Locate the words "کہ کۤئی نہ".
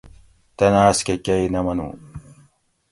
1.05-1.61